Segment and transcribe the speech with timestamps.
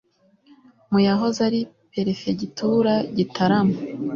[0.91, 1.59] mu yahoze ari
[1.93, 3.77] perefegitura gitarama